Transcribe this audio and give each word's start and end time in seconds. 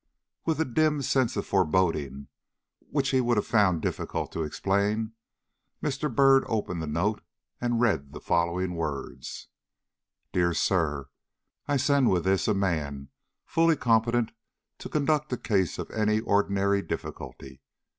With 0.47 0.59
a 0.59 0.65
dim 0.65 1.03
sense 1.03 1.37
of 1.37 1.45
foreboding 1.45 2.27
which 2.89 3.09
he 3.11 3.21
would 3.21 3.37
have 3.37 3.45
found 3.45 3.83
difficult 3.83 4.31
to 4.31 4.41
explain, 4.41 5.11
Mr. 5.79 6.11
Byrd 6.11 6.43
opened 6.47 6.81
the 6.81 6.87
note 6.87 7.21
and 7.61 7.79
read 7.79 8.11
the 8.11 8.19
following 8.19 8.73
words: 8.73 9.49
DEAR 10.33 10.55
SIR, 10.55 11.09
I 11.67 11.77
send 11.77 12.09
with 12.09 12.23
this 12.23 12.47
a 12.47 12.55
man 12.55 13.09
fully 13.45 13.75
competent 13.75 14.31
to 14.79 14.89
conduct 14.89 15.31
a 15.33 15.37
case 15.37 15.77
of 15.77 15.91
any 15.91 16.19
ordinary 16.21 16.81
difficulty. 16.81 17.61